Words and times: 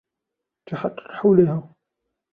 تحقق 0.69 1.11
حولها. 1.11 1.73